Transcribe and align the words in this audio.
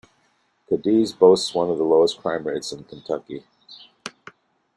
Cadiz 0.67 1.13
boasts 1.13 1.53
one 1.53 1.69
of 1.69 1.77
the 1.77 1.83
lowest 1.83 2.19
crime 2.19 2.47
rates 2.47 2.71
in 2.71 2.83
Kentucky. 2.85 3.43